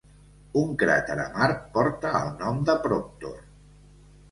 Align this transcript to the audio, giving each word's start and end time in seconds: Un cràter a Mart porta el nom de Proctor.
Un 0.61 0.71
cràter 0.83 1.17
a 1.25 1.27
Mart 1.35 1.61
porta 1.77 2.15
el 2.23 2.33
nom 2.41 2.65
de 2.73 2.77
Proctor. 2.89 3.39